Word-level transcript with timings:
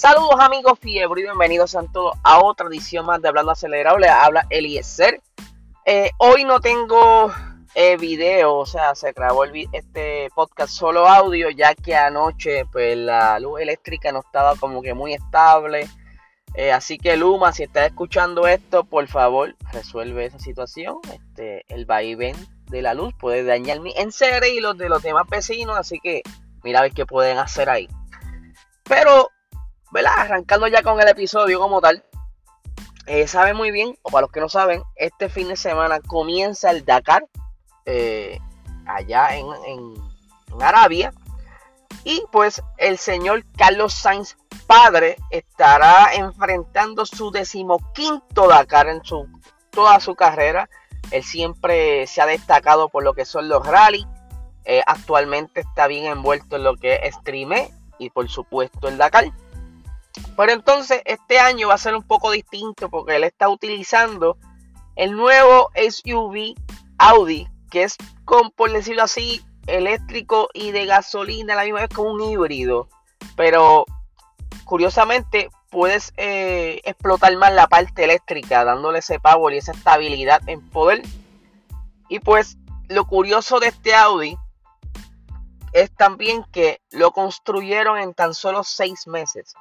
Saludos 0.00 0.40
amigos 0.40 0.78
fiebre 0.80 1.20
y 1.20 1.24
bienvenidos 1.24 1.74
a 1.74 1.82
todos 1.82 2.16
a 2.22 2.42
otra 2.42 2.68
edición 2.68 3.04
más 3.04 3.20
de 3.20 3.28
Hablando 3.28 3.52
Acelerado. 3.52 3.98
Le 3.98 4.08
habla 4.08 4.46
Eliezer. 4.48 5.20
Eh, 5.84 6.10
hoy 6.16 6.44
no 6.44 6.58
tengo 6.58 7.30
eh, 7.74 7.98
video, 7.98 8.56
o 8.56 8.64
sea, 8.64 8.94
se 8.94 9.12
grabó 9.12 9.44
este 9.44 10.30
podcast 10.34 10.72
solo 10.72 11.06
audio, 11.06 11.50
ya 11.50 11.74
que 11.74 11.94
anoche 11.94 12.64
pues 12.72 12.96
la 12.96 13.38
luz 13.40 13.60
eléctrica 13.60 14.10
no 14.10 14.20
estaba 14.20 14.56
como 14.56 14.80
que 14.80 14.94
muy 14.94 15.12
estable. 15.12 15.86
Eh, 16.54 16.72
así 16.72 16.96
que 16.96 17.18
Luma, 17.18 17.52
si 17.52 17.64
estás 17.64 17.88
escuchando 17.88 18.46
esto, 18.46 18.84
por 18.84 19.06
favor, 19.06 19.54
resuelve 19.70 20.24
esa 20.24 20.38
situación. 20.38 20.96
Este, 21.12 21.66
el 21.68 21.84
vaivén 21.84 22.36
de 22.70 22.80
la 22.80 22.94
luz 22.94 23.12
puede 23.18 23.44
dañar 23.44 23.80
mi 23.80 23.92
enseres 23.98 24.48
y 24.48 24.60
los 24.60 24.78
de 24.78 24.88
los 24.88 25.02
demás 25.02 25.26
vecinos, 25.28 25.76
así 25.76 26.00
que 26.00 26.22
mira 26.64 26.78
a 26.78 26.82
ver 26.84 26.92
qué 26.92 27.04
pueden 27.04 27.36
hacer 27.36 27.68
ahí. 27.68 27.86
Pero, 28.84 29.29
¿verdad? 29.90 30.12
Arrancando 30.16 30.66
ya 30.68 30.82
con 30.82 31.00
el 31.00 31.08
episodio 31.08 31.58
como 31.58 31.80
tal. 31.80 32.04
Eh, 33.06 33.26
sabe 33.26 33.54
muy 33.54 33.70
bien, 33.70 33.98
o 34.02 34.10
para 34.10 34.22
los 34.22 34.30
que 34.30 34.40
no 34.40 34.48
saben, 34.48 34.82
este 34.94 35.28
fin 35.28 35.48
de 35.48 35.56
semana 35.56 36.00
comienza 36.00 36.70
el 36.70 36.84
Dakar 36.84 37.24
eh, 37.86 38.38
allá 38.86 39.36
en, 39.36 39.94
Arabia. 40.60 41.12
Y 42.04 42.22
pues 42.32 42.62
el 42.78 42.98
señor 42.98 43.44
Carlos 43.56 43.92
Sainz 43.92 44.36
padre 44.66 45.16
estará 45.30 46.14
enfrentando 46.14 47.04
su 47.04 47.30
decimoquinto 47.30 48.48
Dakar 48.48 48.88
en 48.88 49.04
su, 49.04 49.26
toda 49.70 49.98
su 50.00 50.14
carrera. 50.14 50.68
Él 51.10 51.24
siempre 51.24 52.06
se 52.06 52.20
ha 52.20 52.26
destacado 52.26 52.88
por 52.88 53.02
lo 53.02 53.14
que 53.14 53.24
son 53.24 53.48
los 53.48 53.66
rallies. 53.66 54.06
Eh, 54.64 54.82
actualmente 54.86 55.60
está 55.60 55.86
bien 55.86 56.06
envuelto 56.06 56.56
en 56.56 56.64
lo 56.64 56.76
que 56.76 57.00
es 57.02 57.14
streame 57.16 57.72
y 57.98 58.10
por 58.10 58.28
supuesto 58.28 58.88
el 58.88 58.98
Dakar. 58.98 59.32
Pero 60.36 60.52
entonces 60.52 61.02
este 61.04 61.38
año 61.38 61.68
va 61.68 61.74
a 61.74 61.78
ser 61.78 61.94
un 61.94 62.02
poco 62.02 62.30
distinto 62.30 62.88
porque 62.88 63.16
él 63.16 63.24
está 63.24 63.48
utilizando 63.48 64.36
el 64.96 65.12
nuevo 65.12 65.70
SUV 65.74 66.54
Audi 66.98 67.48
que 67.70 67.84
es, 67.84 67.96
con, 68.24 68.50
por 68.50 68.72
decirlo 68.72 69.04
así, 69.04 69.42
eléctrico 69.66 70.48
y 70.52 70.72
de 70.72 70.86
gasolina 70.86 71.54
la 71.54 71.64
misma 71.64 71.80
vez 71.80 71.88
como 71.88 72.10
un 72.10 72.20
híbrido. 72.20 72.88
Pero 73.36 73.86
curiosamente 74.64 75.48
puedes 75.70 76.12
eh, 76.16 76.80
explotar 76.84 77.34
más 77.36 77.52
la 77.54 77.68
parte 77.68 78.04
eléctrica, 78.04 78.64
dándole 78.64 78.98
ese 78.98 79.20
power 79.20 79.54
y 79.54 79.58
esa 79.58 79.72
estabilidad 79.72 80.42
en 80.48 80.68
poder. 80.68 81.02
Y 82.08 82.18
pues 82.18 82.58
lo 82.88 83.06
curioso 83.06 83.60
de 83.60 83.68
este 83.68 83.94
Audi 83.94 84.36
es 85.72 85.94
también 85.94 86.44
que 86.52 86.80
lo 86.90 87.12
construyeron 87.12 87.98
en 87.98 88.12
tan 88.12 88.34
solo 88.34 88.64
seis 88.64 89.06
meses. 89.06 89.54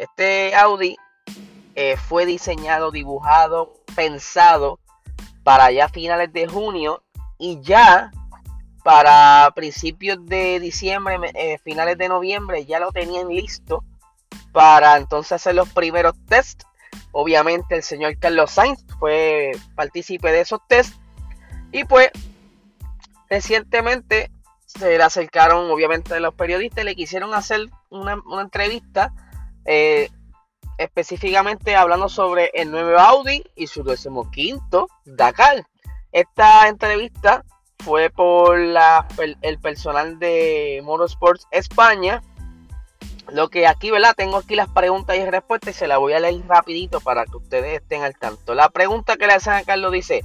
Este 0.00 0.54
Audi 0.54 0.96
eh, 1.74 1.98
fue 1.98 2.24
diseñado, 2.24 2.90
dibujado, 2.90 3.74
pensado 3.94 4.80
para 5.44 5.70
ya 5.72 5.90
finales 5.90 6.32
de 6.32 6.46
junio 6.46 7.02
y 7.38 7.60
ya 7.60 8.10
para 8.82 9.52
principios 9.54 10.24
de 10.24 10.58
diciembre, 10.58 11.18
eh, 11.34 11.58
finales 11.58 11.98
de 11.98 12.08
noviembre, 12.08 12.64
ya 12.64 12.80
lo 12.80 12.92
tenían 12.92 13.28
listo 13.28 13.84
para 14.52 14.96
entonces 14.96 15.32
hacer 15.32 15.54
los 15.54 15.68
primeros 15.68 16.14
tests. 16.26 16.64
Obviamente 17.12 17.76
el 17.76 17.82
señor 17.82 18.18
Carlos 18.18 18.52
Sainz 18.52 18.82
fue 18.98 19.52
partícipe 19.74 20.32
de 20.32 20.40
esos 20.40 20.60
tests. 20.66 20.98
Y 21.72 21.84
pues 21.84 22.10
recientemente 23.28 24.30
se 24.64 24.96
le 24.96 25.02
acercaron 25.02 25.70
obviamente 25.70 26.18
los 26.20 26.34
periodistas 26.34 26.84
y 26.84 26.86
le 26.86 26.96
quisieron 26.96 27.34
hacer 27.34 27.68
una, 27.90 28.16
entrevista 28.40 29.12
eh, 29.64 30.08
específicamente 30.78 31.76
hablando 31.76 32.08
sobre 32.08 32.50
el 32.54 32.70
nuevo 32.70 32.98
Audi 32.98 33.44
y 33.54 33.66
su 33.66 33.82
decimoquinto 33.84 34.88
Dakar. 35.04 35.66
Esta 36.12 36.68
entrevista 36.68 37.44
fue 37.84 38.10
por 38.10 38.58
el, 38.58 39.58
personal 39.60 40.18
de 40.18 40.80
Motorsports 40.84 41.46
España. 41.50 42.22
Lo 43.28 43.48
que 43.48 43.66
aquí, 43.66 43.90
¿verdad? 43.90 44.14
Tengo 44.16 44.38
aquí 44.38 44.56
las 44.56 44.68
preguntas 44.68 45.16
y 45.16 45.24
respuestas 45.24 45.76
y 45.76 45.78
se 45.78 45.86
las 45.86 45.98
voy 45.98 46.14
a 46.14 46.20
leer 46.20 46.42
rapidito 46.48 47.00
para 47.00 47.26
que 47.26 47.36
ustedes 47.36 47.80
estén 47.80 48.02
al 48.02 48.18
tanto. 48.18 48.54
La 48.54 48.70
pregunta 48.70 49.16
que 49.16 49.26
le 49.26 49.34
hacen 49.34 49.52
a 49.52 49.62
Carlos 49.62 49.92
dice, 49.92 50.22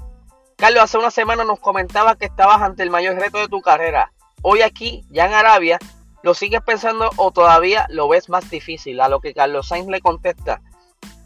Carlos, 0.55 0.83
hace 0.83 0.97
una 0.97 1.11
semana 1.11 1.43
nos 1.43 1.59
comentabas 1.59 2.15
que 2.15 2.25
estabas 2.25 2.61
ante 2.61 2.81
el 2.81 2.89
mayor 2.89 3.15
reto 3.15 3.39
de 3.39 3.47
tu 3.47 3.61
carrera. 3.61 4.11
Hoy 4.41 4.61
aquí, 4.61 5.05
ya 5.09 5.25
en 5.25 5.33
Arabia, 5.33 5.79
¿lo 6.25 6.33
sigues 6.33 6.61
pensando 6.63 7.11
o 7.17 7.29
todavía 7.29 7.85
lo 7.87 8.07
ves 8.07 8.29
más 8.29 8.49
difícil? 8.49 8.99
A 8.99 9.09
lo 9.09 9.19
que 9.19 9.35
Carlos 9.35 9.67
Sainz 9.67 9.87
le 9.87 10.01
contesta, 10.01 10.59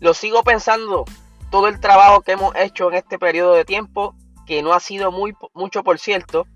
lo 0.02 0.14
sigo 0.14 0.44
pensando, 0.44 1.06
todo 1.50 1.70
el 1.70 1.80
trabajo 1.80 2.20
que 2.20 2.34
hemos 2.34 2.54
hecho 2.58 2.90
en 2.90 2.96
este 2.96 3.18
periodo 3.18 3.54
de 3.54 3.64
tiempo 3.64 4.14
que 4.46 4.62
no 4.62 4.74
ha 4.74 4.82
sido 4.82 5.10
muy, 5.14 5.34
mucho 5.54 5.86
por 5.86 6.00
cierto, 6.00 6.48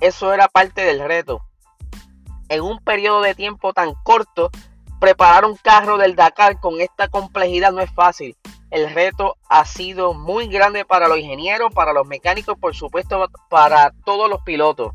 eso 0.00 0.34
era 0.34 0.48
parte 0.48 0.80
del 0.82 0.98
reto. 0.98 1.42
En 2.48 2.62
un 2.62 2.80
periodo 2.80 3.20
de 3.20 3.36
tiempo 3.36 3.72
tan 3.72 3.94
corto, 4.02 4.50
preparar 4.98 5.44
un 5.44 5.54
carro 5.54 5.96
del 5.96 6.16
Dakar 6.16 6.58
con 6.58 6.80
esta 6.80 7.06
complejidad 7.06 7.70
no 7.70 7.82
es 7.82 7.94
fácil. 7.94 8.36
El 8.72 8.92
reto 8.92 9.36
ha 9.48 9.64
sido 9.64 10.12
muy 10.12 10.48
grande 10.48 10.84
para 10.84 11.06
los 11.06 11.18
ingenieros, 11.18 11.72
para 11.72 11.92
los 11.92 12.08
mecánicos, 12.08 12.58
por 12.58 12.74
supuesto, 12.74 13.30
para 13.48 13.92
todos 14.04 14.28
los 14.28 14.42
pilotos. 14.42 14.92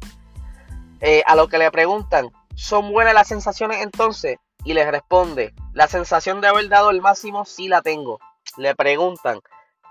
Eh, 0.99 1.23
a 1.25 1.37
lo 1.37 1.47
que 1.47 1.57
le 1.57 1.71
preguntan, 1.71 2.31
¿son 2.57 2.91
buenas 2.91 3.13
las 3.13 3.27
sensaciones 3.27 3.81
entonces? 3.81 4.37
Y 4.65 4.73
les 4.73 4.89
responde, 4.89 5.53
la 5.73 5.87
sensación 5.87 6.41
de 6.41 6.47
haber 6.47 6.67
dado 6.67 6.89
el 6.89 7.01
máximo 7.01 7.45
sí 7.45 7.67
la 7.67 7.81
tengo. 7.81 8.19
Le 8.57 8.75
preguntan, 8.75 9.39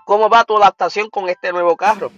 ¿cómo 0.05 0.29
va 0.29 0.43
tu 0.43 0.57
adaptación 0.57 1.09
con 1.09 1.29
este 1.29 1.51
nuevo 1.51 1.75
carro? 1.77 2.11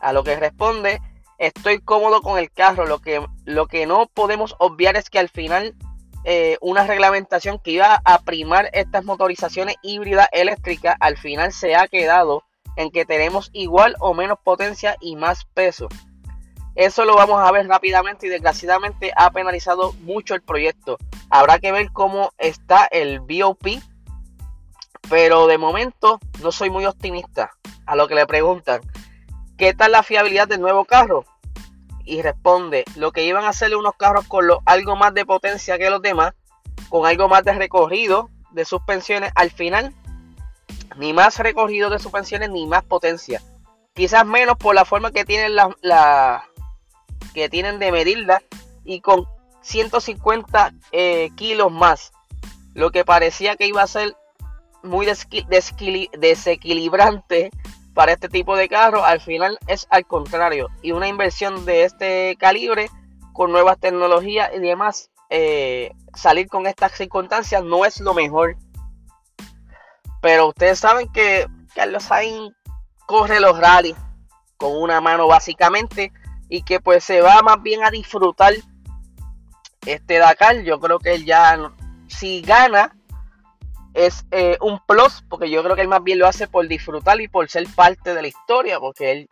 A 0.00 0.12
lo 0.12 0.24
que 0.24 0.34
responde, 0.34 1.00
estoy 1.38 1.80
cómodo 1.80 2.22
con 2.22 2.38
el 2.38 2.50
carro. 2.50 2.86
Lo 2.86 3.00
que, 3.00 3.24
lo 3.44 3.66
que 3.66 3.86
no 3.86 4.06
podemos 4.06 4.56
obviar 4.58 4.96
es 4.96 5.10
que 5.10 5.18
al 5.18 5.28
final 5.28 5.76
eh, 6.24 6.56
una 6.62 6.86
reglamentación 6.86 7.58
que 7.58 7.72
iba 7.72 8.00
a 8.02 8.18
primar 8.22 8.70
estas 8.72 9.04
motorizaciones 9.04 9.76
híbridas 9.82 10.28
eléctricas, 10.32 10.96
al 11.00 11.18
final 11.18 11.52
se 11.52 11.76
ha 11.76 11.86
quedado 11.86 12.42
en 12.76 12.90
que 12.90 13.04
tenemos 13.04 13.50
igual 13.52 13.94
o 14.00 14.14
menos 14.14 14.38
potencia 14.42 14.96
y 15.00 15.16
más 15.16 15.44
peso. 15.54 15.88
Eso 16.76 17.06
lo 17.06 17.16
vamos 17.16 17.40
a 17.40 17.50
ver 17.52 17.66
rápidamente 17.66 18.26
y 18.26 18.30
desgraciadamente 18.30 19.10
ha 19.16 19.30
penalizado 19.30 19.94
mucho 20.02 20.34
el 20.34 20.42
proyecto. 20.42 20.98
Habrá 21.30 21.58
que 21.58 21.72
ver 21.72 21.90
cómo 21.90 22.32
está 22.36 22.84
el 22.84 23.20
BOP, 23.20 23.66
pero 25.08 25.46
de 25.46 25.56
momento 25.56 26.20
no 26.42 26.52
soy 26.52 26.68
muy 26.68 26.84
optimista. 26.84 27.50
A 27.86 27.96
lo 27.96 28.06
que 28.08 28.14
le 28.14 28.26
preguntan, 28.26 28.82
¿qué 29.56 29.72
tal 29.72 29.92
la 29.92 30.02
fiabilidad 30.02 30.48
del 30.48 30.60
nuevo 30.60 30.84
carro? 30.84 31.24
Y 32.04 32.20
responde, 32.20 32.84
lo 32.94 33.10
que 33.10 33.24
iban 33.24 33.44
a 33.44 33.48
hacerle 33.48 33.76
unos 33.76 33.94
carros 33.96 34.26
con 34.28 34.44
algo 34.66 34.96
más 34.96 35.14
de 35.14 35.24
potencia 35.24 35.78
que 35.78 35.88
los 35.88 36.02
demás, 36.02 36.34
con 36.90 37.06
algo 37.06 37.26
más 37.26 37.42
de 37.42 37.54
recorrido 37.54 38.28
de 38.50 38.64
suspensiones, 38.66 39.32
al 39.34 39.50
final, 39.50 39.94
ni 40.96 41.14
más 41.14 41.38
recorrido 41.38 41.88
de 41.88 41.98
suspensiones 41.98 42.50
ni 42.50 42.66
más 42.66 42.84
potencia. 42.84 43.42
Quizás 43.94 44.26
menos 44.26 44.56
por 44.58 44.74
la 44.74 44.84
forma 44.84 45.10
que 45.10 45.24
tienen 45.24 45.56
la, 45.56 46.44
que 47.34 47.48
tienen 47.48 47.78
de 47.78 47.92
medirla 47.92 48.42
y 48.84 49.00
con 49.00 49.26
150 49.62 50.74
eh, 50.92 51.30
kilos 51.34 51.72
más. 51.72 52.12
Lo 52.74 52.90
que 52.90 53.04
parecía 53.04 53.56
que 53.56 53.66
iba 53.66 53.82
a 53.82 53.86
ser 53.86 54.14
muy 54.82 55.06
desequilibrante 55.06 57.50
para 57.94 58.12
este 58.12 58.28
tipo 58.28 58.56
de 58.56 58.68
carro, 58.68 59.04
al 59.04 59.20
final 59.20 59.58
es 59.66 59.86
al 59.90 60.06
contrario. 60.06 60.68
Y 60.82 60.92
una 60.92 61.08
inversión 61.08 61.64
de 61.64 61.84
este 61.84 62.36
calibre, 62.38 62.90
con 63.32 63.52
nuevas 63.52 63.78
tecnologías 63.78 64.50
y 64.54 64.60
demás, 64.60 65.10
eh, 65.30 65.92
salir 66.14 66.48
con 66.48 66.66
estas 66.66 66.92
circunstancias 66.92 67.64
no 67.64 67.84
es 67.84 68.00
lo 68.00 68.14
mejor. 68.14 68.56
Pero 70.20 70.48
ustedes 70.48 70.78
saben 70.78 71.08
que 71.08 71.46
Carlos 71.74 72.04
Sainz 72.04 72.54
corre 73.06 73.40
los 73.40 73.58
rallies 73.58 73.96
con 74.56 74.76
una 74.76 75.00
mano 75.00 75.26
básicamente 75.26 76.12
y 76.48 76.62
que 76.62 76.80
pues 76.80 77.04
se 77.04 77.20
va 77.20 77.42
más 77.42 77.62
bien 77.62 77.84
a 77.84 77.90
disfrutar 77.90 78.54
este 79.84 80.18
Dakar. 80.18 80.62
Yo 80.62 80.80
creo 80.80 80.98
que 80.98 81.14
él 81.14 81.24
ya, 81.24 81.72
si 82.08 82.42
gana, 82.42 82.96
es 83.94 84.26
eh, 84.30 84.58
un 84.60 84.78
plus, 84.86 85.24
porque 85.28 85.50
yo 85.50 85.62
creo 85.62 85.74
que 85.74 85.82
él 85.82 85.88
más 85.88 86.04
bien 86.04 86.18
lo 86.18 86.26
hace 86.26 86.46
por 86.46 86.68
disfrutar 86.68 87.20
y 87.20 87.28
por 87.28 87.48
ser 87.48 87.66
parte 87.74 88.14
de 88.14 88.22
la 88.22 88.28
historia, 88.28 88.78
porque 88.78 89.10
él 89.12 89.28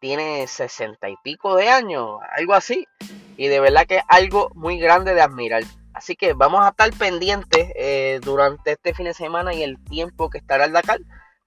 tiene 0.00 0.46
sesenta 0.48 1.08
y 1.08 1.16
pico 1.22 1.54
de 1.54 1.68
años, 1.68 2.18
algo 2.36 2.54
así, 2.54 2.88
y 3.36 3.46
de 3.46 3.60
verdad 3.60 3.86
que 3.86 3.98
es 3.98 4.02
algo 4.08 4.50
muy 4.54 4.78
grande 4.78 5.14
de 5.14 5.22
admirar. 5.22 5.62
Así 5.92 6.16
que 6.16 6.32
vamos 6.32 6.62
a 6.64 6.70
estar 6.70 6.90
pendientes 6.94 7.70
eh, 7.76 8.20
durante 8.22 8.72
este 8.72 8.94
fin 8.94 9.06
de 9.06 9.14
semana 9.14 9.54
y 9.54 9.62
el 9.62 9.82
tiempo 9.84 10.30
que 10.30 10.38
estará 10.38 10.64
el 10.64 10.72
Dakar, 10.72 11.00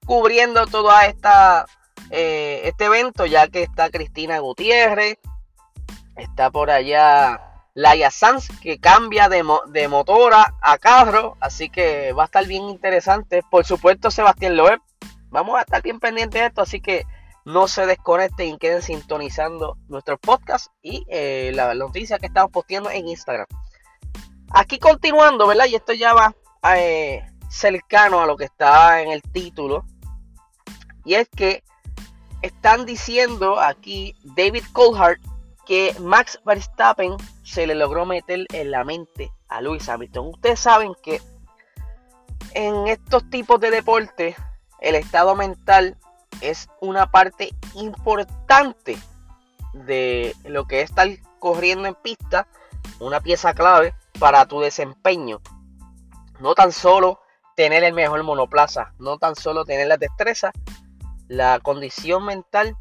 cubriendo 0.05 0.65
todo 0.67 0.91
esta, 1.01 1.65
eh, 2.09 2.61
este 2.65 2.85
evento, 2.85 3.25
ya 3.25 3.47
que 3.47 3.63
está 3.63 3.89
Cristina 3.89 4.39
Gutiérrez, 4.39 5.17
está 6.15 6.51
por 6.51 6.69
allá 6.69 7.53
Laia 7.75 8.11
Sanz 8.11 8.49
que 8.61 8.77
cambia 8.77 9.29
de, 9.29 9.43
motora 9.87 10.53
a 10.61 10.77
carro, 10.77 11.37
así 11.39 11.69
que 11.69 12.13
va 12.13 12.23
a 12.23 12.25
estar 12.25 12.45
bien 12.45 12.63
interesante. 12.63 13.41
Por 13.49 13.65
supuesto, 13.65 14.11
Sebastián 14.11 14.55
Loeb, 14.55 14.79
vamos 15.29 15.57
a 15.57 15.61
estar 15.61 15.81
bien 15.81 15.99
pendientes 15.99 16.39
de 16.39 16.47
esto, 16.47 16.61
así 16.61 16.81
que 16.81 17.05
no 17.45 17.67
se 17.67 17.85
desconecten 17.85 18.49
y 18.49 18.57
queden 18.57 18.81
sintonizando 18.81 19.77
nuestro 19.87 20.17
podcast 20.17 20.67
y 20.81 21.05
eh, 21.09 21.51
la, 21.53 21.73
noticia 21.73 22.19
que 22.19 22.27
estamos 22.27 22.51
posteando 22.51 22.89
en 22.91 23.07
Instagram. 23.07 23.47
Aquí 24.51 24.77
continuando, 24.77 25.47
¿verdad? 25.47 25.65
Y 25.65 25.75
esto 25.75 25.93
ya 25.93 26.13
va 26.13 26.35
eh, 26.75 27.25
cercano 27.49 28.21
a 28.21 28.27
lo 28.27 28.37
que 28.37 28.45
está 28.45 29.01
en 29.01 29.09
el 29.09 29.23
título. 29.23 29.83
Y 31.05 31.15
es 31.15 31.27
que 31.27 31.63
están 32.43 32.85
diciendo 32.85 33.59
aquí 33.59 34.15
David 34.35 34.65
Coulthard 34.73 35.17
que 35.65 35.95
Max 35.99 36.39
Verstappen 36.45 37.15
se 37.41 37.65
le 37.65 37.73
logró 37.73 38.05
meter 38.05 38.45
en 38.51 38.69
la 38.69 38.83
mente 38.83 39.31
a 39.47 39.61
Lewis 39.61 39.87
Hamilton. 39.87 40.27
Ustedes 40.27 40.59
saben 40.59 40.93
que 41.01 41.21
en 42.53 42.87
estos 42.87 43.27
tipos 43.29 43.59
de 43.61 43.71
deportes 43.71 44.35
el 44.81 44.95
estado 44.95 45.35
mental 45.35 45.97
es 46.41 46.67
una 46.81 47.09
parte 47.09 47.55
importante 47.75 48.97
de 49.73 50.35
lo 50.43 50.65
que 50.65 50.81
es 50.81 50.89
estar 50.89 51.07
corriendo 51.39 51.87
en 51.87 51.95
pista, 51.95 52.45
una 52.99 53.21
pieza 53.21 53.53
clave 53.53 53.95
para 54.19 54.45
tu 54.45 54.59
desempeño. 54.59 55.39
No 56.41 56.55
tan 56.55 56.73
solo 56.73 57.21
tener 57.55 57.85
el 57.85 57.93
mejor 57.93 58.21
monoplaza, 58.23 58.93
no 58.99 59.17
tan 59.17 59.35
solo 59.35 59.63
tener 59.63 59.87
la 59.87 59.95
destreza, 59.95 60.51
la 61.33 61.59
condición 61.59 62.25
mental 62.25 62.77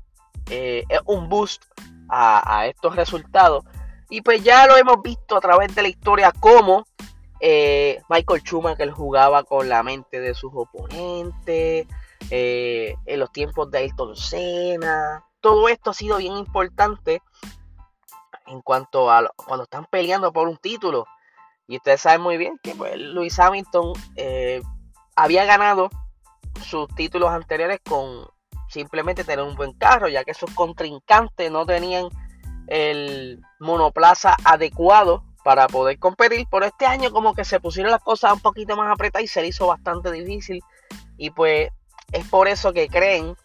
eh, 0.51 0.85
es 0.89 1.01
un 1.07 1.29
boost 1.29 1.65
a, 2.09 2.67
estos 2.67 2.95
resultados. 2.95 3.65
Y 4.11 4.21
pues 4.21 4.45
ya 4.45 4.67
lo 4.67 4.77
hemos 4.77 5.01
visto 5.03 5.37
a 5.37 5.41
través 5.41 5.75
de 5.75 5.81
la 5.81 5.89
historia 5.89 6.33
como 6.39 6.85
eh, 7.41 8.03
Michael 8.11 8.43
Schumacher 8.43 8.91
jugaba 8.91 9.43
con 9.45 9.71
la 9.71 9.83
mente 9.83 10.21
de 10.21 10.35
sus 10.35 10.53
oponentes, 10.55 11.87
eh, 12.31 12.95
en 13.07 13.19
los 13.19 13.33
tiempos 13.33 13.71
de 13.71 13.79
Ayrton 13.79 14.15
Senna. 14.15 15.25
Todo 15.41 15.69
esto 15.69 15.91
ha 15.91 15.95
sido 15.95 16.19
bien 16.19 16.37
importante 16.37 17.23
en 18.47 18.61
cuanto 18.61 19.11
a 19.11 19.31
cuando 19.35 19.65
están 19.65 19.87
peleando 19.91 20.31
por 20.31 20.47
un 20.47 20.59
título. 20.59 21.07
Y 21.67 21.77
ustedes 21.79 22.03
saben 22.03 22.21
muy 22.21 22.37
bien 22.37 22.59
que 22.63 22.75
pues, 22.75 22.99
Luis 22.99 23.39
Hamilton 23.39 23.95
eh, 24.17 24.61
había 25.17 25.47
ganado 25.47 25.89
sus 26.61 26.87
títulos 26.95 27.31
anteriores 27.31 27.81
con 27.83 28.27
simplemente 28.73 29.25
tener 29.25 29.45
un 29.45 29.55
buen 29.55 29.73
carro, 29.75 30.09
ya 30.09 30.25
que 30.25 30.35
sus 30.35 30.51
contrincantes 30.55 31.51
no 31.51 31.67
tenían 31.67 32.09
el 32.69 33.41
monoplaza 33.61 34.37
adecuado 34.45 35.25
para 35.45 35.67
poder 35.69 35.99
competir. 35.99 36.47
Por 36.49 36.65
este 36.65 36.87
año 36.87 37.11
como 37.11 37.35
que 37.35 37.45
se 37.45 37.61
pusieron 37.61 37.93
las 37.93 38.03
cosas 38.03 38.33
un 38.33 38.41
poquito 38.41 38.77
más 38.77 38.91
apretadas 38.91 39.25
y 39.25 39.29
se 39.29 39.43
le 39.43 39.49
hizo 39.49 39.67
bastante 39.67 40.11
difícil. 40.11 40.63
Y 41.19 41.31
pues 41.31 41.71
es 42.13 42.27
por 42.29 42.49
eso 42.49 42.73
que 42.73 42.89
creen 42.89 43.37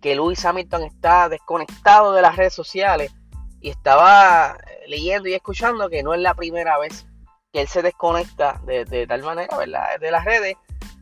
que 0.00 0.14
Lewis 0.14 0.44
Hamilton 0.44 0.82
está 0.82 1.28
desconectado 1.28 2.12
de 2.12 2.22
las 2.22 2.36
redes 2.36 2.54
sociales 2.54 3.12
y 3.60 3.70
estaba 3.70 4.58
leyendo 4.86 5.28
y 5.28 5.34
escuchando 5.34 5.88
que 5.88 6.02
no 6.02 6.14
es 6.14 6.20
la 6.20 6.34
primera 6.34 6.78
vez 6.78 7.06
que 7.52 7.62
él 7.62 7.68
se 7.68 7.82
desconecta 7.82 8.60
de, 8.64 9.06
tal 9.08 9.22
manera 9.22 9.56
¿verdad? 9.56 9.98
de 9.98 10.10
las 10.10 10.24
redes 10.24 10.56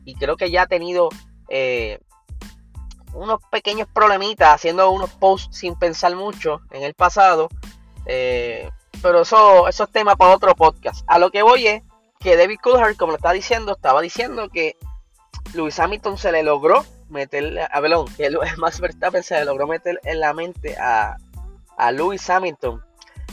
y 0.05 0.15
creo 0.15 0.37
que 0.37 0.49
ya 0.49 0.63
ha 0.63 0.67
tenido 0.67 1.09
eh, 1.49 1.99
unos 3.17 3.39
pequeños 3.51 3.87
problemitas 3.93 4.55
haciendo 4.55 4.89
unos 4.91 5.09
posts 5.11 5.57
sin 5.57 5.75
pensar 5.75 6.15
mucho 6.15 6.61
en 6.71 6.83
el 6.83 6.93
pasado 6.93 7.49
eh, 8.05 8.69
pero 9.01 9.21
eso, 9.21 9.67
eso 9.67 9.83
es 9.83 9.89
tema 9.91 10.15
para 10.15 10.35
otro 10.35 10.55
podcast 10.55 11.03
a 11.07 11.19
lo 11.19 11.29
que 11.31 11.41
voy 11.41 11.67
es 11.67 11.83
que 12.19 12.37
David 12.37 12.59
Coulthard 12.61 12.95
como 12.95 13.11
lo 13.11 13.17
está 13.17 13.31
diciendo 13.31 13.73
estaba 13.73 14.01
diciendo 14.01 14.49
que 14.49 14.77
Lewis 15.53 15.79
Hamilton 15.79 16.17
se 16.17 16.31
le 16.31 16.43
logró 16.43 16.85
meter, 17.09 17.67
a 17.71 17.79
Belón, 17.79 18.07
que 18.15 18.29
Max 18.57 18.79
Verstappen 18.79 19.23
se 19.23 19.35
le 19.35 19.45
logró 19.45 19.67
meter 19.67 19.99
en 20.03 20.19
la 20.19 20.33
mente 20.33 20.77
a, 20.77 21.17
a 21.77 21.91
Lewis 21.91 22.29
Hamilton. 22.29 22.83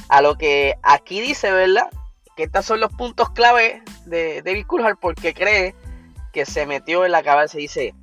A 0.08 0.20
lo 0.20 0.36
que 0.36 0.74
aquí 0.82 1.20
dice, 1.20 1.50
¿verdad? 1.50 1.88
Que 2.36 2.44
estos 2.44 2.66
son 2.66 2.80
los 2.80 2.92
puntos 2.92 3.30
clave 3.30 3.82
de 4.06 4.42
David 4.42 4.66
Coulthard 4.66 4.98
porque 4.98 5.34
cree 5.34 5.74
que 6.32 6.44
se 6.44 6.66
metió 6.66 7.04
en 7.04 7.12
la 7.12 7.22
cabeza. 7.22 7.58
Dice, 7.58 7.94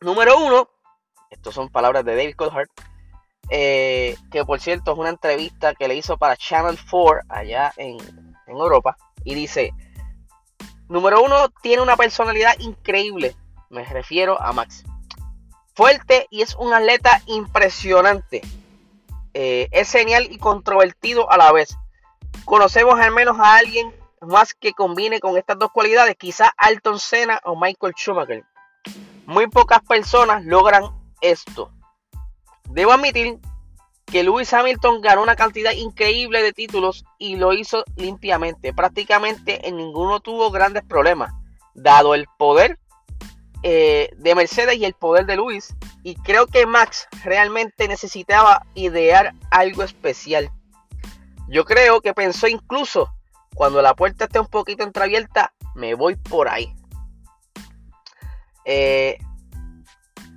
número 0.00 0.38
uno, 0.38 0.68
estas 1.32 1.54
son 1.54 1.70
palabras 1.70 2.04
de 2.04 2.14
David 2.14 2.36
Coulthard, 2.36 2.68
eh, 3.50 4.16
que 4.30 4.44
por 4.44 4.60
cierto 4.60 4.92
es 4.92 4.98
una 4.98 5.08
entrevista 5.08 5.74
que 5.74 5.88
le 5.88 5.96
hizo 5.96 6.16
para 6.16 6.36
Channel 6.36 6.78
4 6.90 7.22
allá 7.28 7.72
en, 7.76 7.98
Europa. 8.46 8.96
Y 9.24 9.34
dice, 9.34 9.72
Número 10.88 11.22
uno, 11.22 11.48
tiene 11.62 11.82
una 11.82 11.96
personalidad 11.96 12.58
increíble. 12.58 13.34
Me 13.70 13.84
refiero 13.84 14.40
a 14.40 14.52
Max. 14.52 14.84
Fuerte 15.74 16.26
y 16.28 16.42
es 16.42 16.54
un 16.56 16.74
atleta 16.74 17.22
impresionante. 17.24 18.42
Eh, 19.32 19.68
es 19.70 19.90
genial 19.90 20.28
y 20.30 20.36
controvertido 20.36 21.30
a 21.30 21.38
la 21.38 21.50
vez. 21.50 21.74
Conocemos 22.44 23.00
al 23.00 23.12
menos 23.12 23.38
a 23.40 23.56
alguien 23.56 23.94
más 24.20 24.52
que 24.52 24.74
combine 24.74 25.18
con 25.18 25.38
estas 25.38 25.58
dos 25.58 25.70
cualidades. 25.72 26.14
Quizá 26.16 26.52
Alton 26.58 26.98
Senna 26.98 27.40
o 27.44 27.58
Michael 27.58 27.94
Schumacher. 27.96 28.44
Muy 29.24 29.46
pocas 29.46 29.80
personas 29.80 30.44
logran 30.44 31.01
esto. 31.22 31.72
Debo 32.68 32.92
admitir 32.92 33.38
que 34.04 34.22
Lewis 34.22 34.52
Hamilton 34.52 35.00
ganó 35.00 35.22
una 35.22 35.36
cantidad 35.36 35.72
increíble 35.72 36.42
de 36.42 36.52
títulos 36.52 37.04
y 37.18 37.36
lo 37.36 37.54
hizo 37.54 37.84
limpiamente. 37.96 38.74
Prácticamente 38.74 39.66
en 39.66 39.78
ninguno 39.78 40.20
tuvo 40.20 40.50
grandes 40.50 40.82
problemas, 40.82 41.32
dado 41.74 42.14
el 42.14 42.26
poder 42.38 42.78
eh, 43.62 44.10
de 44.16 44.34
Mercedes 44.34 44.76
y 44.76 44.84
el 44.84 44.94
poder 44.94 45.24
de 45.24 45.36
Lewis. 45.36 45.74
Y 46.02 46.16
creo 46.16 46.46
que 46.46 46.66
Max 46.66 47.08
realmente 47.24 47.88
necesitaba 47.88 48.66
idear 48.74 49.32
algo 49.50 49.82
especial. 49.82 50.50
Yo 51.48 51.64
creo 51.64 52.00
que 52.00 52.12
pensó 52.12 52.48
incluso 52.48 53.08
cuando 53.54 53.82
la 53.82 53.94
puerta 53.94 54.24
esté 54.24 54.40
un 54.40 54.46
poquito 54.46 54.82
entreabierta, 54.82 55.52
me 55.74 55.94
voy 55.94 56.16
por 56.16 56.48
ahí. 56.48 56.74
Eh, 58.64 59.18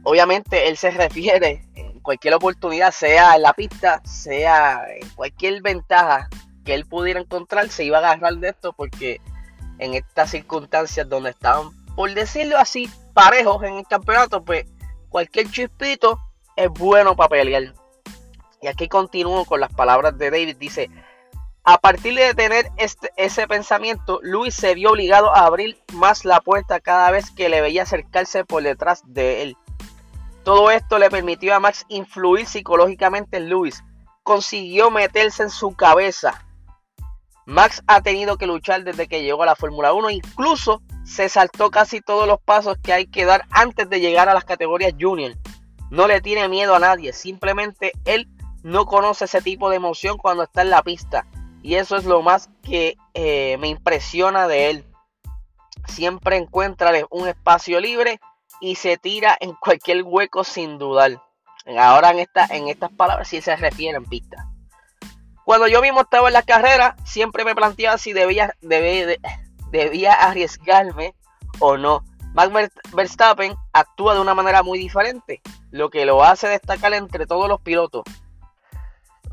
obviamente 0.05 0.69
él 0.69 0.77
se 0.77 0.91
refiere 0.91 1.65
cualquier 2.05 2.35
oportunidad, 2.35 2.91
sea 2.91 3.35
en 3.35 3.41
la 3.41 3.53
pista, 3.53 4.01
sea 4.05 4.85
en 4.89 5.09
cualquier 5.09 5.62
ventaja 5.62 6.29
que 6.63 6.75
él 6.75 6.85
pudiera 6.85 7.19
encontrar, 7.19 7.67
se 7.69 7.83
iba 7.83 7.97
a 7.97 8.12
agarrar 8.12 8.35
de 8.35 8.50
esto 8.50 8.74
porque 8.74 9.19
en 9.79 9.95
estas 9.95 10.29
circunstancias 10.29 11.09
donde 11.09 11.31
estaban, 11.31 11.71
por 11.95 12.13
decirlo 12.13 12.57
así, 12.57 12.89
parejos 13.13 13.63
en 13.63 13.74
el 13.75 13.88
campeonato, 13.88 14.45
pues 14.45 14.65
cualquier 15.09 15.50
chispito 15.50 16.19
es 16.55 16.69
bueno 16.69 17.15
para 17.15 17.29
pelear. 17.29 17.74
Y 18.62 18.67
aquí 18.67 18.88
continúo 18.88 19.45
con 19.45 19.59
las 19.59 19.74
palabras 19.74 20.17
de 20.17 20.31
David. 20.31 20.57
Dice, 20.57 20.89
a 21.63 21.77
partir 21.77 22.15
de 22.15 22.33
tener 22.33 22.71
este, 22.77 23.12
ese 23.17 23.47
pensamiento, 23.47 24.19
Luis 24.21 24.53
se 24.53 24.75
vio 24.75 24.91
obligado 24.91 25.35
a 25.35 25.45
abrir 25.45 25.77
más 25.93 26.24
la 26.24 26.39
puerta 26.39 26.79
cada 26.79 27.12
vez 27.12 27.31
que 27.31 27.50
le 27.50 27.62
veía 27.62 27.83
acercarse 27.83 28.45
por 28.45 28.63
detrás 28.63 29.01
de 29.05 29.41
él. 29.41 29.57
Todo 30.46 30.70
esto 30.70 31.00
le 31.00 31.10
permitió 31.10 31.56
a 31.56 31.60
Max 31.60 31.86
influir 31.90 32.46
psicológicamente 32.46 33.38
en 33.38 33.50
Lewis. 33.50 33.84
Consiguió 34.22 34.92
meterse 34.92 35.42
en 35.42 35.50
su 35.50 35.75
cabeza. 35.75 36.46
Max 37.48 37.82
ha 37.88 38.02
tenido 38.02 38.38
que 38.38 38.46
luchar 38.46 38.84
desde 38.84 39.08
que 39.08 39.24
llegó 39.24 39.42
a 39.42 39.48
la 39.48 39.56
Fórmula 39.56 39.92
1. 39.92 40.12
Incluso 40.12 40.84
se 41.04 41.30
saltó 41.30 41.72
casi 41.72 42.00
todos 42.00 42.28
los 42.28 42.40
pasos 42.40 42.78
que 42.78 42.94
hay 42.94 43.08
que 43.08 43.25
dar 43.25 43.46
antes 43.50 43.90
de 43.90 44.00
llegar 44.00 44.30
a 44.30 44.36
las 44.36 44.46
categorías 44.46 44.94
junior. 45.00 45.34
No 45.90 46.06
le 46.08 46.22
tiene 46.22 46.48
miedo 46.48 46.75
a 46.75 46.80
nadie. 46.80 47.12
Simplemente 47.12 47.94
él 48.06 48.30
no 48.62 48.86
conoce 48.86 49.25
ese 49.25 49.42
tipo 49.42 49.72
de 49.72 49.78
emoción 49.78 50.16
cuando 50.20 50.44
está 50.44 50.62
en 50.62 50.70
la 50.70 50.84
pista. 50.84 51.25
Y 51.64 51.74
eso 51.74 51.96
es 51.96 52.06
lo 52.06 52.22
más 52.22 52.52
que 52.62 52.98
eh, 53.16 53.58
me 53.58 53.70
impresiona 53.70 54.48
de 54.48 54.70
él. 54.70 54.86
Siempre 55.88 56.38
encuentra 56.38 56.92
un 57.10 57.28
espacio 57.28 57.80
libre 57.80 58.20
y 58.59 58.75
se 58.75 58.97
tira 58.97 59.38
en 59.39 59.53
cualquier 59.53 60.03
hueco 60.03 60.43
sin 60.43 60.77
dudar. 60.77 61.21
Ahora 61.77 62.12
en, 62.12 62.19
esta, 62.19 62.45
en 62.45 62.67
estas 62.67 62.91
palabras 62.91 63.27
sí 63.27 63.41
se 63.41 63.55
refiere 63.55 63.97
en 63.97 64.05
pista. 64.05 64.47
Cuando 65.43 65.67
yo 65.67 65.81
mismo 65.81 66.01
estaba 66.01 66.27
en 66.27 66.33
la 66.33 66.43
carrera, 66.43 66.95
siempre 67.05 67.45
me 67.45 67.55
planteaba 67.55 67.97
si 67.97 68.13
debía, 68.13 68.55
debía, 68.62 69.17
debía 69.71 70.13
arriesgarme 70.13 71.15
o 71.59 71.77
no. 71.77 72.03
Max 72.33 72.51
Verstappen 72.93 73.55
actúa 73.71 74.13
de 74.13 74.19
una 74.19 74.33
manera 74.33 74.62
muy 74.62 74.77
diferente, 74.77 75.41
lo 75.71 75.89
que 75.89 76.05
lo 76.05 76.24
hace 76.24 76.47
destacar 76.47 76.93
entre 76.93 77.25
todos 77.25 77.47
los 77.47 77.62
pilotos. 77.62 78.03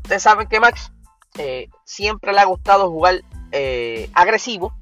Ustedes 0.03 0.23
saben 0.23 0.47
que 0.47 0.59
Max 0.59 0.91
eh, 1.37 1.69
siempre 1.83 2.31
le 2.31 2.39
ha 2.39 2.45
gustado 2.45 2.89
jugar 2.89 3.21
eh, 3.51 4.09
agresivo 4.13 4.73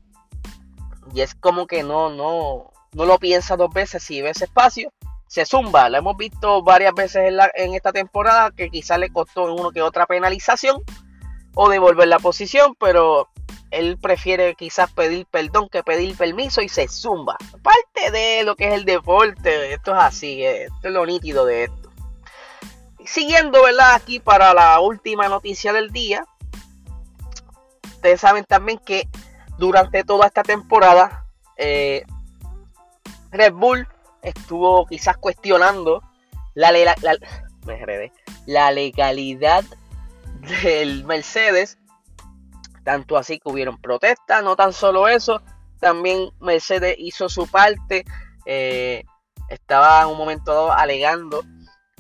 y 1.14 1.22
es 1.22 1.34
como 1.34 1.66
que 1.66 1.84
no, 1.84 2.10
no, 2.10 2.71
no 2.94 3.06
lo 3.06 3.20
piensa 3.20 3.56
dos 3.56 3.74
veces, 3.74 4.04
si 4.04 4.22
ve 4.22 4.32
ese 4.32 4.46
espacio, 4.46 4.92
se 5.28 5.46
zumba. 5.46 5.90
Lo 5.90 5.98
hemos 5.98 6.18
visto 6.18 6.62
varias 6.62 6.94
veces 6.94 7.34
en, 7.56 7.74
esta 7.74 7.94
temporada 7.94 8.52
que 8.52 8.70
quizás 8.70 9.00
le 9.00 9.10
costó 9.10 9.48
en 9.48 9.60
uno 9.60 9.72
que 9.72 9.82
otra 9.82 10.06
penalización, 10.06 10.84
o 11.54 11.70
devolver 11.70 12.08
la 12.08 12.20
posición, 12.20 12.76
pero 12.80 13.30
él 13.72 13.98
prefiere 13.98 14.56
quizás 14.56 14.92
pedir 14.92 15.26
perdón 15.26 15.70
que 15.70 15.84
pedir 15.84 16.18
permiso 16.18 16.62
y 16.62 16.70
se 16.70 16.88
zumba. 16.88 17.38
Parte 17.62 18.12
de 18.12 18.44
lo 18.44 18.56
que 18.56 18.68
es 18.68 18.74
el 18.74 18.86
deporte, 18.86 19.74
esto 19.74 19.96
es 19.96 20.02
así, 20.02 20.44
esto 20.44 20.88
es 20.88 20.92
lo 20.92 21.06
nítido 21.06 21.46
de 21.46 21.66
esto. 21.66 21.90
Siguiendo, 23.06 23.64
¿verdad? 23.64 23.96
Aquí 23.96 24.20
para 24.20 24.54
la 24.54 24.80
última 24.80 25.28
noticia 25.28 25.74
del 25.74 25.92
día. 25.92 26.26
Ustedes 27.86 28.22
saben 28.22 28.46
también 28.46 28.80
que 28.80 29.08
durante 29.58 30.04
toda 30.04 30.28
esta 30.28 30.44
temporada, 30.44 31.26
eh, 31.58 32.04
Red 33.32 33.54
Bull 33.54 33.88
estuvo 34.22 34.86
quizás 34.86 35.18
cuestionando 35.18 36.04
la, 36.54 36.72
la, 36.72 36.96
la 38.46 38.72
legalidad 38.72 39.64
del 40.64 41.06
Mercedes. 41.06 41.78
Tanto 42.84 43.18
así 43.18 43.40
que 43.40 43.50
hubieron 43.50 43.80
protestas, 43.80 44.44
no 44.44 44.56
tan 44.56 44.74
solo 44.74 45.08
eso, 45.08 45.42
también 45.80 46.32
Mercedes 46.40 46.96
hizo 46.98 47.30
su 47.30 47.46
parte, 47.48 48.06
eh, 48.46 49.04
estaba 49.50 50.02
en 50.02 50.08
un 50.08 50.18
momento 50.18 50.52
dado 50.52 50.72
alegando 50.72 51.44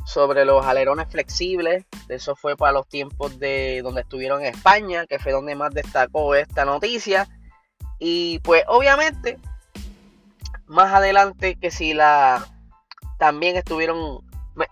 sobre 0.08 0.44
los 0.44 0.66
alerones 0.66 1.08
flexibles, 1.10 1.86
eso 2.10 2.36
fue 2.36 2.58
para 2.58 2.72
los 2.72 2.88
tiempos 2.88 3.38
de 3.38 3.82
donde 3.84 4.02
estuvieron 4.02 4.42
en 4.42 4.56
España, 4.56 5.06
que 5.06 5.20
fue 5.20 5.32
donde 5.32 5.54
más 5.54 5.72
destacó 5.72 6.34
esta 6.34 6.66
noticia, 6.66 7.28
y 8.00 8.40
pues 8.40 8.64
obviamente 8.68 9.38
más 10.72 10.94
adelante 10.94 11.58
que 11.60 11.70
si 11.70 11.94
la 11.94 12.48
también 13.20 13.58
estuvieron 13.58 14.22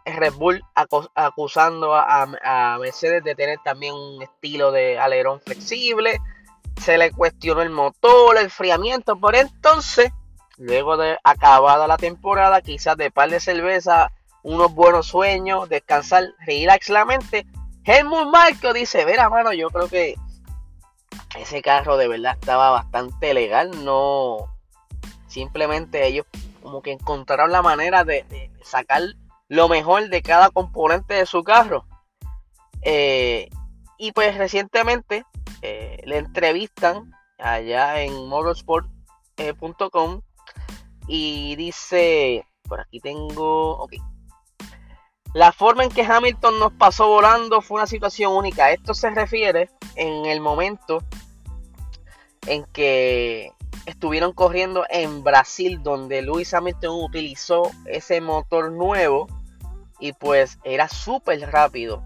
Red 0.06 0.34
Bull 0.34 0.64
acusando 1.14 1.94
a, 1.94 2.78
Mercedes 2.80 3.24
de 3.24 3.36
tener 3.36 3.60
también 3.64 3.94
un 3.94 4.22
estilo 4.22 4.72
de 4.72 4.98
alerón 4.98 5.42
flexible. 5.42 6.20
Se 6.82 6.98
le 6.98 7.12
cuestionó 7.12 7.62
el 7.62 7.70
motor, 7.70 8.38
el 8.38 8.46
enfriamiento. 8.46 9.18
Por 9.18 9.36
entonces, 9.36 10.12
luego 10.58 10.96
de 10.96 11.18
acabada 11.24 11.86
la 11.86 11.98
temporada, 11.98 12.62
quizás 12.62 12.96
de 12.96 13.12
par 13.12 13.30
de 13.30 13.42
cerveza, 13.42 14.12
unos 14.42 14.74
buenos 14.74 15.08
sueños, 15.08 15.68
descansar, 15.68 16.24
relax 16.46 16.90
la 16.90 17.04
mente. 17.04 17.46
Helmut 17.84 18.30
Marco 18.32 18.72
dice: 18.72 19.04
Verá, 19.04 19.30
mano, 19.30 19.52
yo 19.52 19.70
creo 19.70 19.90
que 19.90 20.16
ese 21.38 21.62
carro 21.62 21.98
de 21.98 22.08
verdad 22.08 22.38
estaba 22.40 22.70
bastante 22.72 23.34
legal. 23.34 23.84
No, 23.84 24.59
simplemente 25.30 26.06
ellos 26.06 26.26
como 26.62 26.82
que 26.82 26.92
encontraron 26.92 27.52
la 27.52 27.62
manera 27.62 28.04
de 28.04 28.52
sacar 28.62 29.02
lo 29.50 29.68
mejor 29.68 30.10
de 30.10 30.22
cada 30.22 30.50
componente 30.50 31.16
de 31.16 31.26
su 31.26 31.44
carro. 31.44 31.86
Eh, 32.82 33.50
y 33.98 34.14
pues 34.14 34.38
recientemente 34.38 35.26
eh, 35.62 36.02
le 36.06 36.18
entrevistan 36.18 37.12
allá 37.38 38.02
en 38.02 38.28
motorsport.com 38.28 40.22
y 41.08 41.56
dice, 41.56 42.46
por 42.64 42.82
aquí 42.82 43.00
tengo, 43.00 43.78
ok. 43.78 43.94
La 45.34 45.52
forma 45.52 45.84
en 45.84 45.90
que 45.90 46.04
Hamilton 46.04 46.60
nos 46.60 46.74
pasó 46.74 47.08
volando 47.08 47.62
fue 47.62 47.78
una 47.78 47.88
situación 47.88 48.34
única. 48.34 48.72
Esto 48.72 48.94
se 48.94 49.10
refiere 49.10 49.70
en 49.96 50.26
el 50.26 50.42
momento 50.42 51.04
en 52.48 52.66
que 52.66 53.52
estuvieron 53.90 54.34
corriendo 54.34 54.86
en 54.90 55.24
Brasil, 55.24 55.82
donde 55.84 56.22
Lewis 56.22 56.54
Hamilton 56.54 57.04
utilizó 57.04 57.64
ese 57.86 58.22
motor 58.22 58.72
nuevo 58.72 59.28
y 60.00 60.14
pues 60.14 60.60
era 60.64 60.88
súper 60.88 61.40
rápido. 61.52 62.04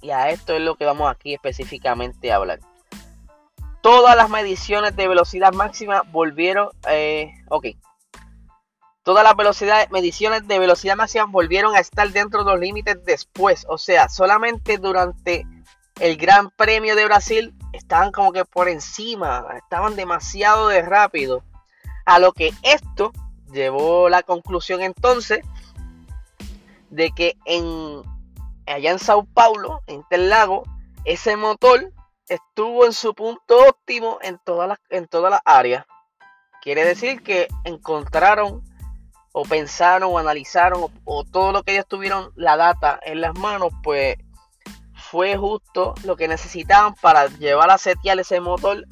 Y 0.00 0.10
a 0.10 0.30
esto 0.30 0.54
es 0.54 0.60
lo 0.60 0.76
que 0.76 0.84
vamos 0.84 1.10
aquí 1.10 1.34
específicamente 1.34 2.32
a 2.32 2.36
hablar. 2.36 2.60
Todas 3.82 4.16
las 4.16 4.30
mediciones 4.30 4.96
de 4.96 5.08
velocidad 5.08 5.52
máxima 5.52 6.02
volvieron, 6.10 6.70
eh, 6.88 7.32
ok. 7.48 7.66
Todas 9.02 9.22
las 9.22 9.36
velocidades, 9.36 9.90
mediciones 9.90 10.46
de 10.48 10.58
velocidad 10.58 10.96
máxima 10.96 11.26
volvieron 11.26 11.76
a 11.76 11.80
estar 11.80 12.08
dentro 12.10 12.44
de 12.44 12.50
los 12.52 12.60
límites 12.60 13.04
después. 13.04 13.66
O 13.68 13.76
sea, 13.76 14.08
solamente 14.08 14.78
durante 14.78 15.46
el 16.00 16.16
Gran 16.16 16.50
Premio 16.50 16.96
de 16.96 17.04
Brasil 17.04 17.54
estaban 17.74 18.12
como 18.12 18.32
que 18.32 18.44
por 18.44 18.68
encima, 18.68 19.46
estaban 19.56 19.96
demasiado 19.96 20.68
de 20.68 20.82
rápido. 20.82 21.42
A 22.06 22.18
lo 22.18 22.32
que 22.32 22.52
esto 22.62 23.12
llevó 23.52 24.08
la 24.08 24.22
conclusión 24.22 24.82
entonces 24.82 25.40
de 26.90 27.10
que 27.12 27.36
en 27.44 28.02
allá 28.66 28.92
en 28.92 28.98
Sao 28.98 29.24
Paulo, 29.24 29.82
en 29.86 29.96
Interlago, 29.96 30.64
ese 31.04 31.36
motor 31.36 31.92
estuvo 32.28 32.86
en 32.86 32.92
su 32.92 33.14
punto 33.14 33.68
óptimo 33.68 34.18
en 34.22 34.38
todas 34.44 34.68
las 34.68 34.78
en 34.90 35.06
todas 35.06 35.30
las 35.30 35.40
áreas. 35.44 35.86
Quiere 36.62 36.84
decir 36.84 37.22
que 37.22 37.48
encontraron 37.64 38.62
o 39.32 39.42
pensaron 39.42 40.10
o 40.12 40.18
analizaron 40.18 40.86
o, 41.04 41.24
todo 41.24 41.52
lo 41.52 41.62
que 41.64 41.72
ellos 41.72 41.86
tuvieron 41.88 42.32
la 42.36 42.56
data 42.56 43.00
en 43.02 43.20
las 43.20 43.36
manos, 43.36 43.72
pues 43.82 44.16
fue 45.14 45.36
justo 45.36 45.94
lo 46.02 46.16
que 46.16 46.26
necesitaban 46.26 46.96
para 46.96 47.28
llevar 47.28 47.70
a 47.70 47.78
setear 47.78 48.18
ese 48.18 48.40
motor 48.40 48.84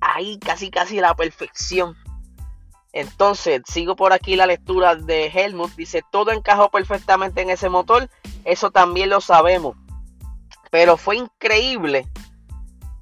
ahí 0.00 0.38
casi 0.38 0.70
casi 0.70 0.98
a 0.98 1.02
la 1.02 1.14
perfección. 1.14 1.94
Entonces, 2.94 3.60
sigo 3.66 3.94
por 3.94 4.14
aquí 4.14 4.34
la 4.34 4.46
lectura 4.46 4.94
de 4.94 5.26
Helmut. 5.26 5.70
Dice, 5.74 6.02
todo 6.10 6.30
encajó 6.30 6.70
perfectamente 6.70 7.42
en 7.42 7.50
ese 7.50 7.68
motor. 7.68 8.08
Eso 8.46 8.70
también 8.70 9.10
lo 9.10 9.20
sabemos. 9.20 9.76
Pero 10.70 10.96
fue 10.96 11.18
increíble 11.18 12.08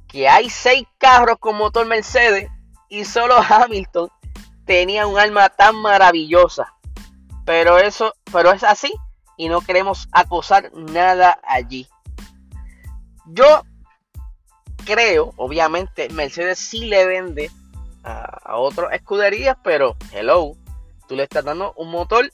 que 0.09 0.29
hay 0.29 0.51
seis 0.51 0.89
carros 0.99 1.39
con 1.39 1.57
motor 1.57 1.87
Mercedes 1.87 2.51
y 2.89 3.05
solo 3.05 3.37
Hamilton 3.49 4.11
tenía 4.65 5.07
un 5.07 5.21
alma 5.21 5.51
tan 5.51 5.77
maravillosa. 5.77 6.75
Pero 7.45 7.79
eso, 7.79 8.13
pero 8.33 8.51
es 8.51 8.65
así 8.65 8.93
y 9.37 9.49
no 9.49 9.61
queremos 9.61 10.09
acosar 10.11 10.73
nada 10.75 11.39
allí. 11.47 11.87
Yo 13.27 13.63
creo, 14.85 15.35
obviamente, 15.37 16.09
Mercedes 16.11 16.59
sí 16.59 16.87
le 16.87 17.07
vende 17.07 17.51
a, 18.05 18.57
otras 18.57 18.93
escuderías, 18.93 19.57
pero 19.65 19.97
hello, 20.13 20.53
tú 21.09 21.17
le 21.17 21.25
estás 21.25 21.45
dando 21.45 21.73
un 21.77 21.91
motor, 21.91 22.31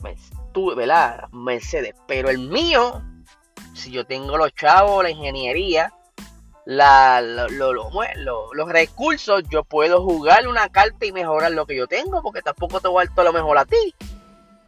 pues, 0.00 0.30
tú, 0.52 0.74
¿verdad? 0.74 1.28
Mercedes, 1.32 1.94
pero 2.06 2.30
el 2.30 2.38
mío, 2.38 3.02
si 3.74 3.90
yo 3.90 4.06
tengo 4.06 4.38
los 4.38 4.54
chavos, 4.54 5.02
la 5.02 5.10
ingeniería, 5.10 5.92
los 6.64 7.48
recursos, 8.68 9.42
yo 9.50 9.64
puedo 9.64 10.04
jugar 10.04 10.46
una 10.46 10.68
carta 10.68 11.04
y 11.04 11.12
mejorar 11.12 11.50
lo 11.50 11.66
que 11.66 11.76
yo 11.76 11.88
tengo, 11.88 12.22
porque 12.22 12.42
tampoco 12.42 12.80
te 12.80 12.86
voy 12.86 13.02
a 13.02 13.06
dar 13.06 13.14
todo 13.14 13.24
lo 13.24 13.32
mejor 13.32 13.58
a 13.58 13.64
ti. 13.64 13.94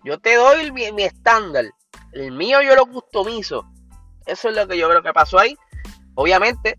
Yo 0.04 0.18
te 0.18 0.34
doy 0.34 0.72
mi 0.72 1.04
estándar. 1.04 1.66
El 2.12 2.32
mío 2.32 2.60
yo 2.62 2.74
lo 2.74 2.86
customizo. 2.86 3.71
Eso 4.26 4.48
es 4.48 4.56
lo 4.56 4.66
que 4.66 4.78
yo 4.78 4.88
creo 4.88 5.02
que 5.02 5.12
pasó 5.12 5.38
ahí. 5.38 5.56
Obviamente, 6.14 6.78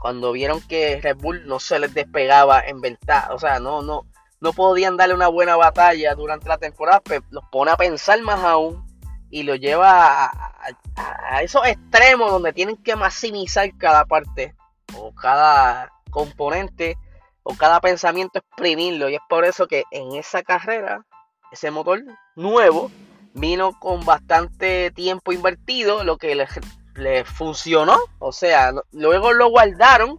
cuando 0.00 0.32
vieron 0.32 0.60
que 0.60 1.00
Red 1.00 1.16
Bull 1.16 1.46
no 1.46 1.60
se 1.60 1.78
les 1.78 1.92
despegaba 1.92 2.60
en 2.60 2.80
ventaja, 2.80 3.34
o 3.34 3.38
sea, 3.38 3.60
no, 3.60 3.82
no, 3.82 4.06
no 4.40 4.52
podían 4.52 4.96
darle 4.96 5.14
una 5.14 5.28
buena 5.28 5.56
batalla 5.56 6.14
durante 6.14 6.48
la 6.48 6.58
temporada, 6.58 7.00
pues 7.00 7.20
los 7.30 7.44
pone 7.50 7.70
a 7.70 7.76
pensar 7.76 8.20
más 8.22 8.42
aún 8.44 8.84
y 9.30 9.44
lo 9.44 9.54
lleva 9.54 10.26
a, 10.26 11.42
esos 11.42 11.66
extremos 11.66 12.30
donde 12.30 12.52
tienen 12.52 12.76
que 12.76 12.96
maximizar 12.96 13.70
cada 13.78 14.04
parte 14.04 14.54
o 14.96 15.14
cada 15.14 15.90
componente 16.10 16.98
o 17.42 17.54
cada 17.54 17.80
pensamiento 17.80 18.40
exprimirlo 18.40 19.08
y 19.08 19.14
es 19.14 19.20
por 19.28 19.44
eso 19.44 19.66
que 19.66 19.84
en 19.90 20.16
esa 20.16 20.42
carrera 20.42 21.06
ese 21.52 21.70
motor 21.70 22.02
nuevo 22.34 22.90
vino 23.34 23.78
con 23.78 24.04
bastante 24.04 24.90
tiempo 24.90 25.32
invertido 25.32 26.04
lo 26.04 26.18
que 26.18 26.34
les 26.34 26.50
le 26.94 27.24
funcionó. 27.24 27.98
O 28.18 28.32
sea, 28.32 28.72
luego 28.92 29.32
lo 29.32 29.48
guardaron 29.48 30.18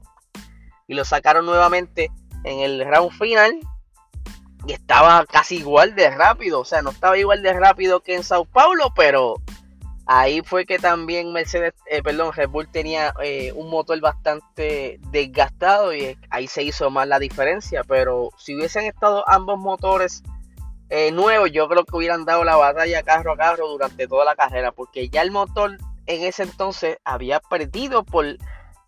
y 0.87 0.93
lo 0.93 1.05
sacaron 1.05 1.45
nuevamente 1.45 2.11
en 2.43 2.59
el 2.59 2.85
round 2.85 3.11
final. 3.11 3.59
Y 4.67 4.73
estaba 4.73 5.25
casi 5.25 5.57
igual 5.57 5.95
de 5.95 6.09
rápido. 6.11 6.59
O 6.59 6.65
sea, 6.65 6.81
no 6.81 6.91
estaba 6.91 7.17
igual 7.17 7.41
de 7.41 7.53
rápido 7.53 8.01
que 8.01 8.15
en 8.15 8.23
Sao 8.23 8.45
Paulo, 8.45 8.93
pero 8.95 9.35
ahí 10.05 10.41
fue 10.41 10.65
que 10.65 10.77
también 10.77 11.33
Mercedes, 11.33 11.73
eh, 11.87 12.03
perdón, 12.03 12.33
Red 12.33 12.49
Bull 12.49 12.67
tenía 12.67 13.13
eh, 13.23 13.51
un 13.55 13.69
motor 13.69 13.99
bastante 13.99 14.99
desgastado 15.09 15.95
y 15.95 16.17
ahí 16.29 16.47
se 16.47 16.63
hizo 16.63 16.89
más 16.91 17.07
la 17.07 17.17
diferencia. 17.17 17.83
Pero 17.83 18.29
si 18.37 18.55
hubiesen 18.55 18.85
estado 18.85 19.27
ambos 19.27 19.59
motores 19.59 20.21
eh, 20.93 21.09
nuevos, 21.13 21.49
yo 21.53 21.69
creo 21.69 21.85
que 21.85 21.95
hubieran 21.95 22.25
dado 22.25 22.43
la 22.43 22.57
batalla 22.57 23.01
carro 23.01 23.31
a 23.31 23.37
carro 23.37 23.69
durante 23.69 24.09
toda 24.09 24.25
la 24.25 24.35
carrera, 24.35 24.73
porque 24.73 25.07
ya 25.07 25.21
el 25.21 25.31
motor 25.31 25.77
en 26.05 26.23
ese 26.23 26.43
entonces 26.43 26.97
había 27.05 27.39
perdido 27.39 28.03
por 28.03 28.25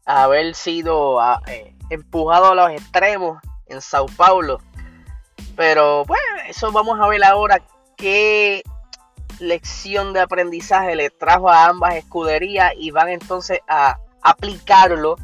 haber 0.06 0.54
sido 0.54 1.22
ah, 1.22 1.42
eh, 1.48 1.74
empujado 1.90 2.48
a 2.48 2.56
los 2.56 2.72
extremos 2.72 3.42
en 3.68 3.80
Sao 3.80 4.08
Paulo. 4.18 4.60
Pero 5.56 6.04
bueno, 6.04 6.26
eso 6.50 6.74
vamos 6.74 7.00
a 7.00 7.08
ver 7.08 7.24
ahora 7.24 7.62
qué 7.96 8.64
lección 9.40 10.12
de 10.12 10.20
aprendizaje 10.20 10.98
le 10.98 11.10
trajo 11.10 11.50
a 11.50 11.68
ambas 11.68 11.96
escuderías 11.96 12.74
y 12.78 12.92
van 12.92 13.08
entonces 13.08 13.60
a 13.66 13.98
aplicarlo 14.22 15.16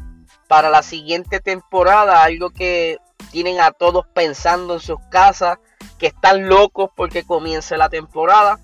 para 0.48 0.70
la 0.70 0.82
siguiente 0.82 1.40
temporada, 1.40 2.22
algo 2.22 2.48
que 2.48 2.96
tienen 3.30 3.60
a 3.60 3.70
todos 3.70 4.06
pensando 4.14 4.74
en 4.74 4.80
sus 4.80 4.98
casas, 5.10 5.58
que 6.00 6.06
están 6.08 6.48
locos 6.48 6.90
porque 6.96 7.24
comience 7.24 7.76
la 7.76 7.90
temporada. 7.90 8.58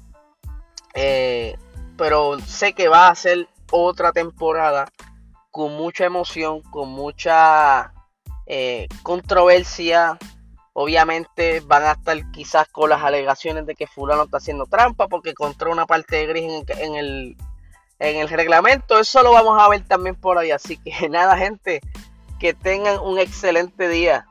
Eh, 0.95 1.57
pero 1.97 2.41
sé 2.41 2.73
que 2.73 2.89
va 2.89 3.09
a 3.09 3.15
ser 3.15 3.47
otra 3.71 4.13
temporada 4.13 4.89
con 5.51 5.77
mucha 5.77 6.07
emoción, 6.07 6.63
con 6.63 6.89
mucha 6.89 7.93
eh, 8.47 8.89
controversia. 9.03 10.19
Obviamente 10.73 11.61
van 11.61 11.85
a 11.85 11.93
estar 11.93 12.31
quizás 12.31 12.69
con 12.69 12.91
las 12.91 13.03
alegaciones 13.03 13.67
de 13.67 13.75
que 13.75 13.87
fulano 13.87 14.25
está 14.25 14.39
haciendo 14.39 14.67
trampa 14.67 15.07
porque 15.07 15.31
encontró 15.31 15.71
una 15.71 15.87
parte 15.87 16.17
de 16.17 16.27
gris 16.27 16.65
en, 16.69 16.95
el, 16.95 17.37
en 17.99 18.17
el 18.17 18.29
reglamento. 18.31 18.99
Eso 18.99 19.23
lo 19.23 19.33
vamos 19.33 19.63
a 19.63 19.69
ver 19.69 19.87
también 19.87 20.15
por 20.15 20.39
ahí. 20.39 20.51
Así 20.53 20.79
que 20.79 21.09
nada, 21.11 21.37
gente, 21.37 21.83
que 22.41 22.55
tengan 22.55 22.99
un 23.01 23.19
excelente 23.19 23.89
día. 23.89 24.27